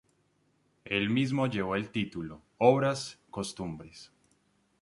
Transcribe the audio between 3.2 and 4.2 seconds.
cumbres".